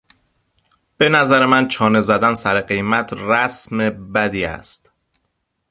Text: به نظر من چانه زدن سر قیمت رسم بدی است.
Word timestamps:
به 0.97 1.09
نظر 1.09 1.45
من 1.45 1.67
چانه 1.67 2.01
زدن 2.01 2.33
سر 2.33 2.61
قیمت 2.61 3.13
رسم 3.17 3.77
بدی 4.13 4.45
است. 4.45 4.91